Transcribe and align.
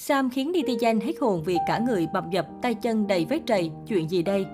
Sam 0.00 0.30
khiến 0.30 0.52
netizen 0.52 1.00
hết 1.00 1.12
hồn 1.20 1.42
vì 1.42 1.58
cả 1.66 1.78
người 1.78 2.08
bầm 2.12 2.30
dập, 2.30 2.46
tay 2.62 2.74
chân 2.74 3.06
đầy 3.06 3.24
vết 3.24 3.40
trầy. 3.46 3.70
Chuyện 3.86 4.10
gì 4.10 4.22
đây? 4.22 4.46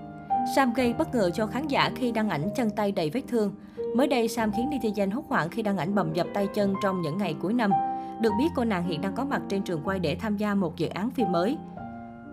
Sam 0.56 0.72
gây 0.74 0.92
bất 0.92 1.14
ngờ 1.14 1.30
cho 1.34 1.46
khán 1.46 1.68
giả 1.68 1.90
khi 1.96 2.12
đăng 2.12 2.28
ảnh 2.28 2.48
chân 2.56 2.70
tay 2.70 2.92
đầy 2.92 3.10
vết 3.10 3.20
thương. 3.28 3.54
Mới 3.96 4.06
đây, 4.06 4.28
Sam 4.28 4.52
khiến 4.52 4.70
netizen 4.70 5.10
hốt 5.10 5.24
hoảng 5.28 5.48
khi 5.48 5.62
đăng 5.62 5.76
ảnh 5.78 5.94
bầm 5.94 6.12
dập 6.12 6.26
tay 6.34 6.48
chân 6.54 6.74
trong 6.82 7.02
những 7.02 7.18
ngày 7.18 7.36
cuối 7.40 7.52
năm. 7.52 7.70
Được 8.20 8.30
biết, 8.38 8.48
cô 8.54 8.64
nàng 8.64 8.88
hiện 8.88 9.00
đang 9.00 9.14
có 9.14 9.24
mặt 9.24 9.42
trên 9.48 9.62
trường 9.62 9.80
quay 9.84 9.98
để 9.98 10.16
tham 10.20 10.36
gia 10.36 10.54
một 10.54 10.76
dự 10.76 10.88
án 10.88 11.10
phim 11.10 11.32
mới. 11.32 11.56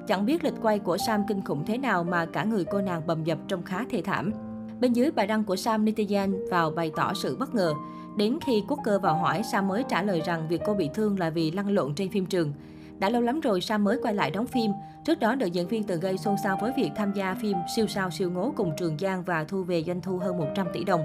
Chẳng 0.07 0.25
biết 0.25 0.43
lịch 0.43 0.61
quay 0.61 0.79
của 0.79 0.97
Sam 0.97 1.23
kinh 1.27 1.41
khủng 1.41 1.65
thế 1.65 1.77
nào 1.77 2.03
mà 2.03 2.25
cả 2.25 2.43
người 2.43 2.65
cô 2.65 2.81
nàng 2.81 3.01
bầm 3.07 3.23
dập 3.23 3.37
trông 3.47 3.63
khá 3.63 3.85
thê 3.89 4.01
thảm. 4.01 4.31
Bên 4.79 4.93
dưới 4.93 5.11
bài 5.11 5.27
đăng 5.27 5.43
của 5.43 5.55
Sam, 5.55 5.85
netizen 5.85 6.49
vào 6.49 6.71
bày 6.71 6.91
tỏ 6.95 7.13
sự 7.13 7.37
bất 7.39 7.55
ngờ. 7.55 7.73
Đến 8.17 8.37
khi 8.45 8.63
quốc 8.67 8.79
cơ 8.83 8.99
vào 8.99 9.15
hỏi, 9.15 9.41
Sam 9.51 9.67
mới 9.67 9.83
trả 9.89 10.01
lời 10.01 10.21
rằng 10.25 10.47
việc 10.47 10.61
cô 10.65 10.73
bị 10.73 10.89
thương 10.93 11.19
là 11.19 11.29
vì 11.29 11.51
lăn 11.51 11.69
lộn 11.69 11.95
trên 11.95 12.09
phim 12.09 12.25
trường. 12.25 12.53
Đã 13.01 13.09
lâu 13.09 13.21
lắm 13.21 13.39
rồi 13.39 13.61
Sam 13.61 13.83
mới 13.83 13.97
quay 14.01 14.13
lại 14.13 14.31
đóng 14.31 14.47
phim. 14.47 14.71
Trước 15.03 15.19
đó, 15.19 15.35
nữ 15.35 15.45
diễn 15.45 15.67
viên 15.67 15.83
từng 15.83 15.99
gây 15.99 16.17
xôn 16.17 16.35
xao 16.43 16.57
với 16.61 16.71
việc 16.77 16.89
tham 16.95 17.13
gia 17.13 17.35
phim 17.41 17.57
siêu 17.75 17.87
sao 17.87 18.09
siêu 18.09 18.31
ngố 18.31 18.53
cùng 18.55 18.71
Trường 18.77 18.97
Giang 18.97 19.23
và 19.23 19.43
thu 19.43 19.63
về 19.63 19.83
doanh 19.83 20.01
thu 20.01 20.17
hơn 20.17 20.37
100 20.37 20.67
tỷ 20.73 20.83
đồng. 20.83 21.03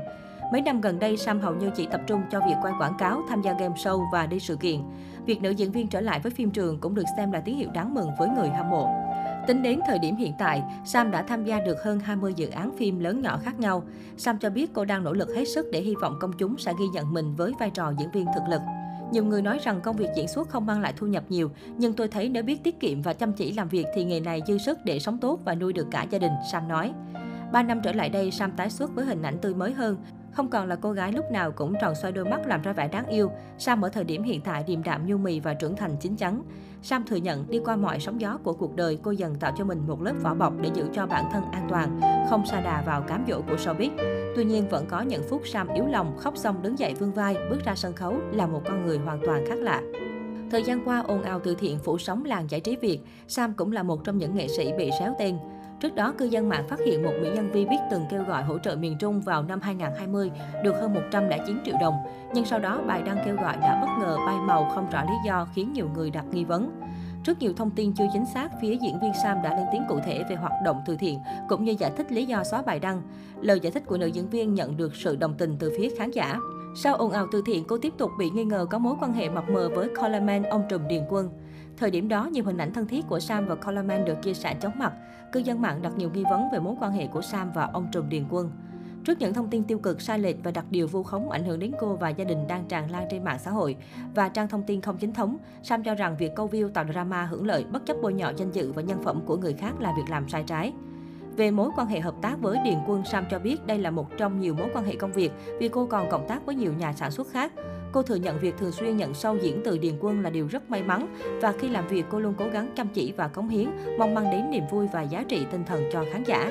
Mấy 0.52 0.60
năm 0.60 0.80
gần 0.80 0.98
đây, 0.98 1.16
Sam 1.16 1.40
hầu 1.40 1.54
như 1.54 1.70
chỉ 1.76 1.86
tập 1.86 2.00
trung 2.06 2.22
cho 2.30 2.40
việc 2.40 2.54
quay 2.62 2.74
quảng 2.80 2.96
cáo, 2.98 3.22
tham 3.28 3.42
gia 3.42 3.52
game 3.52 3.74
show 3.74 4.04
và 4.12 4.26
đi 4.26 4.40
sự 4.40 4.56
kiện. 4.56 4.80
Việc 5.26 5.42
nữ 5.42 5.50
diễn 5.50 5.72
viên 5.72 5.88
trở 5.88 6.00
lại 6.00 6.20
với 6.20 6.32
phim 6.32 6.50
trường 6.50 6.80
cũng 6.80 6.94
được 6.94 7.04
xem 7.16 7.32
là 7.32 7.40
tín 7.40 7.56
hiệu 7.56 7.70
đáng 7.74 7.94
mừng 7.94 8.10
với 8.18 8.28
người 8.28 8.48
hâm 8.48 8.70
mộ. 8.70 8.88
Tính 9.46 9.62
đến 9.62 9.80
thời 9.86 9.98
điểm 9.98 10.16
hiện 10.16 10.32
tại, 10.38 10.62
Sam 10.84 11.10
đã 11.10 11.22
tham 11.22 11.44
gia 11.44 11.60
được 11.60 11.82
hơn 11.82 12.00
20 12.00 12.32
dự 12.36 12.48
án 12.48 12.76
phim 12.76 12.98
lớn 12.98 13.22
nhỏ 13.22 13.38
khác 13.44 13.60
nhau. 13.60 13.82
Sam 14.16 14.38
cho 14.38 14.50
biết 14.50 14.70
cô 14.72 14.84
đang 14.84 15.04
nỗ 15.04 15.12
lực 15.12 15.28
hết 15.36 15.44
sức 15.44 15.66
để 15.72 15.80
hy 15.80 15.94
vọng 16.02 16.18
công 16.20 16.32
chúng 16.32 16.58
sẽ 16.58 16.72
ghi 16.80 16.86
nhận 16.92 17.14
mình 17.14 17.34
với 17.34 17.52
vai 17.60 17.70
trò 17.70 17.92
diễn 17.98 18.10
viên 18.10 18.26
thực 18.34 18.42
lực. 18.50 18.60
Nhiều 19.12 19.24
người 19.24 19.42
nói 19.42 19.58
rằng 19.62 19.80
công 19.80 19.96
việc 19.96 20.08
diễn 20.16 20.28
xuất 20.28 20.48
không 20.48 20.66
mang 20.66 20.80
lại 20.80 20.92
thu 20.96 21.06
nhập 21.06 21.24
nhiều, 21.28 21.50
nhưng 21.76 21.92
tôi 21.92 22.08
thấy 22.08 22.28
nếu 22.28 22.42
biết 22.42 22.62
tiết 22.62 22.80
kiệm 22.80 23.02
và 23.02 23.12
chăm 23.12 23.32
chỉ 23.32 23.52
làm 23.52 23.68
việc 23.68 23.86
thì 23.94 24.04
nghề 24.04 24.20
này 24.20 24.40
dư 24.46 24.58
sức 24.58 24.78
để 24.84 24.98
sống 24.98 25.18
tốt 25.18 25.40
và 25.44 25.54
nuôi 25.54 25.72
được 25.72 25.86
cả 25.90 26.06
gia 26.10 26.18
đình, 26.18 26.32
Sam 26.52 26.68
nói. 26.68 26.92
Ba 27.52 27.62
năm 27.62 27.80
trở 27.84 27.92
lại 27.92 28.08
đây, 28.08 28.30
Sam 28.30 28.52
tái 28.52 28.70
xuất 28.70 28.94
với 28.94 29.04
hình 29.04 29.22
ảnh 29.22 29.38
tươi 29.38 29.54
mới 29.54 29.72
hơn. 29.72 29.96
Không 30.36 30.50
còn 30.50 30.68
là 30.68 30.76
cô 30.76 30.92
gái 30.92 31.12
lúc 31.12 31.30
nào 31.30 31.50
cũng 31.50 31.74
tròn 31.80 31.94
xoay 31.94 32.12
đôi 32.12 32.24
mắt 32.24 32.46
làm 32.46 32.62
ra 32.62 32.72
vẻ 32.72 32.88
đáng 32.88 33.06
yêu. 33.06 33.30
Sam 33.58 33.84
ở 33.84 33.88
thời 33.88 34.04
điểm 34.04 34.22
hiện 34.22 34.40
tại 34.40 34.64
điềm 34.66 34.82
đạm 34.82 35.06
nhu 35.06 35.16
mì 35.16 35.40
và 35.40 35.54
trưởng 35.54 35.76
thành 35.76 35.96
chín 36.00 36.16
chắn. 36.16 36.42
Sam 36.82 37.04
thừa 37.04 37.16
nhận 37.16 37.50
đi 37.50 37.60
qua 37.64 37.76
mọi 37.76 38.00
sóng 38.00 38.20
gió 38.20 38.38
của 38.42 38.52
cuộc 38.52 38.76
đời, 38.76 38.98
cô 39.02 39.10
dần 39.10 39.34
tạo 39.34 39.52
cho 39.58 39.64
mình 39.64 39.86
một 39.86 40.02
lớp 40.02 40.12
vỏ 40.22 40.34
bọc 40.34 40.52
để 40.60 40.70
giữ 40.74 40.88
cho 40.94 41.06
bản 41.06 41.24
thân 41.32 41.42
an 41.52 41.66
toàn, 41.70 42.00
không 42.30 42.46
sa 42.46 42.60
đà 42.60 42.82
vào 42.86 43.02
cám 43.02 43.24
dỗ 43.28 43.40
của 43.40 43.56
showbiz. 43.56 43.90
Tuy 44.36 44.44
nhiên 44.44 44.68
vẫn 44.68 44.86
có 44.88 45.00
những 45.00 45.22
phút 45.28 45.42
Sam 45.46 45.68
yếu 45.68 45.86
lòng, 45.86 46.16
khóc 46.18 46.36
xong 46.36 46.62
đứng 46.62 46.78
dậy 46.78 46.94
vương 46.94 47.12
vai, 47.12 47.36
bước 47.50 47.64
ra 47.64 47.74
sân 47.74 47.92
khấu 47.92 48.14
là 48.32 48.46
một 48.46 48.62
con 48.64 48.86
người 48.86 48.98
hoàn 48.98 49.20
toàn 49.26 49.44
khác 49.48 49.58
lạ. 49.58 49.82
Thời 50.50 50.62
gian 50.62 50.84
qua, 50.84 51.04
ồn 51.08 51.22
ào 51.22 51.40
từ 51.40 51.54
thiện 51.54 51.78
phủ 51.78 51.98
sóng 51.98 52.24
làng 52.24 52.50
giải 52.50 52.60
trí 52.60 52.76
Việt, 52.76 53.00
Sam 53.28 53.54
cũng 53.54 53.72
là 53.72 53.82
một 53.82 54.04
trong 54.04 54.18
những 54.18 54.34
nghệ 54.34 54.48
sĩ 54.48 54.72
bị 54.78 54.90
xéo 54.98 55.14
tên. 55.18 55.38
Trước 55.80 55.94
đó, 55.94 56.14
cư 56.18 56.24
dân 56.24 56.48
mạng 56.48 56.68
phát 56.68 56.78
hiện 56.86 57.02
một 57.02 57.12
mỹ 57.22 57.28
nhân 57.34 57.50
Vi 57.52 57.64
biết 57.64 57.76
từng 57.90 58.02
kêu 58.10 58.22
gọi 58.22 58.42
hỗ 58.42 58.58
trợ 58.58 58.76
miền 58.76 58.96
Trung 58.98 59.20
vào 59.20 59.42
năm 59.42 59.60
2020 59.60 60.30
được 60.64 60.74
hơn 60.80 60.94
109 60.94 61.58
triệu 61.64 61.74
đồng. 61.80 61.94
Nhưng 62.34 62.44
sau 62.44 62.58
đó, 62.58 62.82
bài 62.86 63.02
đăng 63.02 63.18
kêu 63.26 63.36
gọi 63.36 63.56
đã 63.56 63.80
bất 63.80 63.88
ngờ 64.00 64.16
bay 64.26 64.36
màu 64.46 64.70
không 64.74 64.90
rõ 64.90 65.02
lý 65.02 65.14
do 65.26 65.46
khiến 65.54 65.72
nhiều 65.72 65.88
người 65.94 66.10
đặt 66.10 66.24
nghi 66.32 66.44
vấn. 66.44 66.80
Trước 67.24 67.38
nhiều 67.38 67.52
thông 67.56 67.70
tin 67.70 67.92
chưa 67.94 68.06
chính 68.12 68.26
xác, 68.26 68.48
phía 68.62 68.76
diễn 68.82 69.00
viên 69.00 69.12
Sam 69.22 69.42
đã 69.42 69.56
lên 69.56 69.66
tiếng 69.72 69.82
cụ 69.88 69.98
thể 70.04 70.24
về 70.30 70.36
hoạt 70.36 70.52
động 70.64 70.82
từ 70.86 70.96
thiện, 70.96 71.20
cũng 71.48 71.64
như 71.64 71.74
giải 71.78 71.92
thích 71.96 72.12
lý 72.12 72.26
do 72.26 72.44
xóa 72.44 72.62
bài 72.62 72.78
đăng. 72.78 73.02
Lời 73.40 73.60
giải 73.60 73.72
thích 73.72 73.82
của 73.86 73.98
nữ 73.98 74.06
diễn 74.06 74.30
viên 74.30 74.54
nhận 74.54 74.76
được 74.76 74.94
sự 74.94 75.16
đồng 75.16 75.34
tình 75.34 75.56
từ 75.58 75.72
phía 75.78 75.88
khán 75.98 76.10
giả. 76.10 76.38
Sau 76.76 76.94
ồn 76.94 77.10
ào 77.12 77.26
từ 77.32 77.42
thiện, 77.46 77.64
cô 77.64 77.78
tiếp 77.78 77.92
tục 77.98 78.10
bị 78.18 78.30
nghi 78.30 78.44
ngờ 78.44 78.66
có 78.70 78.78
mối 78.78 78.94
quan 79.00 79.12
hệ 79.12 79.28
mập 79.28 79.50
mờ 79.50 79.68
với 79.74 79.88
Coleman, 80.00 80.42
ông 80.42 80.62
trùm 80.68 80.88
Điền 80.88 81.02
Quân. 81.08 81.30
Thời 81.78 81.90
điểm 81.90 82.08
đó, 82.08 82.24
nhiều 82.32 82.44
hình 82.44 82.58
ảnh 82.58 82.72
thân 82.72 82.86
thiết 82.86 83.04
của 83.08 83.20
Sam 83.20 83.46
và 83.46 83.54
Coleman 83.54 84.04
được 84.04 84.22
chia 84.22 84.34
sẻ 84.34 84.54
chóng 84.60 84.72
mặt. 84.78 84.92
Cư 85.32 85.40
dân 85.40 85.62
mạng 85.62 85.82
đặt 85.82 85.92
nhiều 85.96 86.10
nghi 86.14 86.24
vấn 86.30 86.42
về 86.52 86.58
mối 86.58 86.74
quan 86.80 86.92
hệ 86.92 87.06
của 87.06 87.22
Sam 87.22 87.52
và 87.54 87.70
ông 87.72 87.88
trùm 87.92 88.08
Điền 88.08 88.24
Quân. 88.30 88.50
Trước 89.04 89.18
những 89.18 89.34
thông 89.34 89.50
tin 89.50 89.64
tiêu 89.64 89.78
cực, 89.78 90.00
sai 90.00 90.18
lệch 90.18 90.36
và 90.44 90.50
đặc 90.50 90.64
điều 90.70 90.86
vu 90.86 91.02
khống 91.02 91.30
ảnh 91.30 91.44
hưởng 91.44 91.58
đến 91.58 91.72
cô 91.80 91.96
và 91.96 92.08
gia 92.08 92.24
đình 92.24 92.46
đang 92.46 92.64
tràn 92.68 92.90
lan 92.90 93.06
trên 93.10 93.24
mạng 93.24 93.38
xã 93.38 93.50
hội 93.50 93.76
và 94.14 94.28
trang 94.28 94.48
thông 94.48 94.62
tin 94.62 94.80
không 94.80 94.96
chính 94.96 95.12
thống, 95.12 95.36
Sam 95.62 95.82
cho 95.82 95.94
rằng 95.94 96.16
việc 96.16 96.34
câu 96.36 96.48
view 96.48 96.68
tạo 96.68 96.84
drama 96.92 97.24
hưởng 97.24 97.46
lợi 97.46 97.64
bất 97.72 97.86
chấp 97.86 97.96
bôi 98.02 98.14
nhọ 98.14 98.32
danh 98.36 98.52
dự 98.52 98.72
và 98.72 98.82
nhân 98.82 99.02
phẩm 99.02 99.20
của 99.26 99.36
người 99.36 99.52
khác 99.52 99.80
là 99.80 99.92
việc 99.96 100.10
làm 100.10 100.28
sai 100.28 100.44
trái. 100.46 100.72
Về 101.36 101.50
mối 101.50 101.70
quan 101.76 101.86
hệ 101.86 102.00
hợp 102.00 102.14
tác 102.22 102.40
với 102.40 102.58
Điền 102.64 102.78
Quân, 102.86 103.04
Sam 103.04 103.24
cho 103.30 103.38
biết 103.38 103.66
đây 103.66 103.78
là 103.78 103.90
một 103.90 104.16
trong 104.16 104.40
nhiều 104.40 104.54
mối 104.54 104.68
quan 104.74 104.84
hệ 104.84 104.96
công 104.96 105.12
việc 105.12 105.32
vì 105.60 105.68
cô 105.68 105.86
còn 105.86 106.10
cộng 106.10 106.28
tác 106.28 106.46
với 106.46 106.54
nhiều 106.54 106.72
nhà 106.72 106.92
sản 106.92 107.10
xuất 107.10 107.28
khác. 107.28 107.52
Cô 107.96 108.02
thừa 108.02 108.14
nhận 108.14 108.38
việc 108.38 108.54
thường 108.58 108.72
xuyên 108.72 108.96
nhận 108.96 109.14
sâu 109.14 109.36
diễn 109.42 109.60
từ 109.64 109.78
Điền 109.78 109.94
Quân 110.00 110.22
là 110.22 110.30
điều 110.30 110.46
rất 110.46 110.70
may 110.70 110.82
mắn 110.82 111.16
và 111.40 111.52
khi 111.52 111.68
làm 111.68 111.88
việc 111.88 112.04
cô 112.10 112.20
luôn 112.20 112.34
cố 112.38 112.44
gắng 112.52 112.72
chăm 112.76 112.88
chỉ 112.88 113.12
và 113.12 113.28
cống 113.28 113.48
hiến, 113.48 113.68
mong 113.98 114.14
mang 114.14 114.30
đến 114.30 114.50
niềm 114.50 114.64
vui 114.70 114.86
và 114.92 115.02
giá 115.02 115.24
trị 115.28 115.46
tinh 115.50 115.64
thần 115.64 115.84
cho 115.92 116.04
khán 116.12 116.24
giả. 116.24 116.50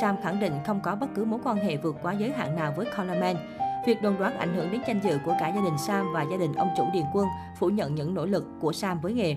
Sam 0.00 0.16
khẳng 0.22 0.40
định 0.40 0.52
không 0.66 0.80
có 0.82 0.96
bất 0.96 1.06
cứ 1.14 1.24
mối 1.24 1.40
quan 1.44 1.56
hệ 1.56 1.76
vượt 1.76 1.96
quá 2.02 2.12
giới 2.12 2.30
hạn 2.30 2.56
nào 2.56 2.74
với 2.76 2.86
Coleman. 2.96 3.36
Việc 3.86 4.02
đồn 4.02 4.18
đoán 4.18 4.38
ảnh 4.38 4.56
hưởng 4.56 4.72
đến 4.72 4.80
danh 4.88 5.00
dự 5.04 5.18
của 5.24 5.34
cả 5.40 5.48
gia 5.48 5.60
đình 5.64 5.78
Sam 5.78 6.12
và 6.12 6.22
gia 6.22 6.36
đình 6.36 6.52
ông 6.52 6.68
chủ 6.76 6.84
Điền 6.92 7.04
Quân 7.14 7.26
phủ 7.58 7.68
nhận 7.68 7.94
những 7.94 8.14
nỗ 8.14 8.26
lực 8.26 8.46
của 8.60 8.72
Sam 8.72 9.00
với 9.00 9.12
nghề. 9.12 9.36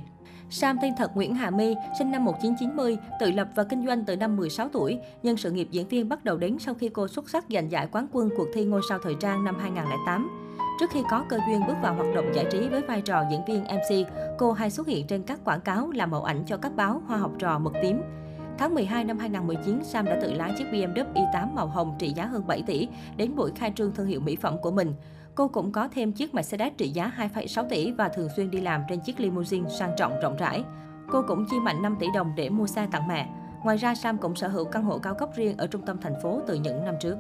Sam 0.50 0.78
tên 0.82 0.94
thật 0.98 1.12
Nguyễn 1.16 1.36
Hà 1.36 1.50
My, 1.50 1.76
sinh 2.00 2.12
năm 2.12 2.26
1990, 2.26 2.98
tự 3.20 3.32
lập 3.32 3.48
và 3.56 3.64
kinh 3.64 3.88
doanh 3.88 4.06
từ 4.06 4.16
năm 4.16 4.36
16 4.36 4.70
tuổi, 4.74 5.00
nhưng 5.24 5.38
sự 5.38 5.52
nghiệp 5.52 5.68
diễn 5.72 5.88
viên 5.88 6.10
bắt 6.10 6.24
đầu 6.24 6.38
đến 6.38 6.60
sau 6.60 6.74
khi 6.74 6.90
cô 6.90 7.08
xuất 7.08 7.30
sắc 7.30 7.46
giành 7.50 7.72
giải 7.72 7.88
quán 7.92 8.08
quân 8.12 8.30
cuộc 8.38 8.48
thi 8.54 8.66
ngôi 8.66 8.82
sao 8.90 9.00
thời 9.04 9.16
trang 9.20 9.44
năm 9.44 9.56
2008. 9.60 10.53
Trước 10.80 10.90
khi 10.90 11.04
có 11.10 11.26
cơ 11.30 11.40
duyên 11.48 11.62
bước 11.68 11.76
vào 11.82 11.96
hoạt 11.96 12.08
động 12.16 12.32
giải 12.36 12.46
trí 12.52 12.70
với 12.70 12.82
vai 12.82 13.02
trò 13.02 13.24
diễn 13.32 13.46
viên 13.46 13.64
MC, 13.64 14.12
cô 14.38 14.52
hay 14.52 14.70
xuất 14.70 14.88
hiện 14.88 15.08
trên 15.08 15.24
các 15.24 15.40
quảng 15.46 15.62
cáo 15.62 15.92
làm 15.92 16.12
mẫu 16.12 16.24
ảnh 16.24 16.44
cho 16.46 16.58
các 16.58 16.76
báo 16.76 17.02
Hoa 17.08 17.18
học 17.18 17.32
trò 17.40 17.60
mực 17.60 17.74
tím. 17.82 18.02
Tháng 18.58 18.76
12 18.76 19.04
năm 19.04 19.20
2019, 19.20 19.84
Sam 19.84 20.06
đã 20.06 20.18
tự 20.22 20.34
lái 20.34 20.54
chiếc 20.58 20.66
BMW 20.72 21.06
i8 21.14 21.54
màu 21.54 21.68
hồng 21.68 21.96
trị 22.00 22.14
giá 22.14 22.26
hơn 22.26 22.48
7 22.48 22.64
tỷ 22.68 22.88
đến 23.18 23.36
buổi 23.36 23.52
khai 23.56 23.72
trương 23.76 23.92
thương 23.92 24.08
hiệu 24.08 24.20
mỹ 24.20 24.36
phẩm 24.36 24.58
của 24.62 24.72
mình. 24.72 24.94
Cô 25.36 25.48
cũng 25.48 25.72
có 25.72 25.88
thêm 25.88 26.12
chiếc 26.12 26.34
Mercedes 26.34 26.74
trị 26.78 26.90
giá 26.90 27.12
2,6 27.18 27.70
tỷ 27.70 27.92
và 27.92 28.10
thường 28.10 28.30
xuyên 28.36 28.52
đi 28.52 28.62
làm 28.62 28.82
trên 28.90 29.00
chiếc 29.00 29.20
limousine 29.20 29.70
sang 29.70 29.92
trọng 29.98 30.20
rộng 30.22 30.36
rãi. 30.38 30.64
Cô 31.12 31.22
cũng 31.28 31.46
chi 31.50 31.60
mạnh 31.60 31.82
5 31.82 31.96
tỷ 32.00 32.08
đồng 32.16 32.34
để 32.36 32.50
mua 32.50 32.68
xe 32.68 32.88
tặng 32.92 33.08
mẹ. 33.08 33.30
Ngoài 33.64 33.78
ra, 33.78 33.96
Sam 33.96 34.18
cũng 34.18 34.36
sở 34.36 34.48
hữu 34.48 34.66
căn 34.66 34.84
hộ 34.84 34.98
cao 34.98 35.16
cấp 35.16 35.30
riêng 35.36 35.58
ở 35.58 35.68
trung 35.68 35.82
tâm 35.86 35.98
thành 36.02 36.16
phố 36.24 36.42
từ 36.48 36.56
những 36.56 36.86
năm 36.86 36.96
trước. 37.02 37.18